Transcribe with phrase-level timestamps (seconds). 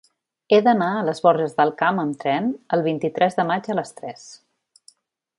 [0.55, 3.93] He d'anar a les Borges del Camp amb tren el vint-i-tres de maig a les
[4.01, 4.25] tres.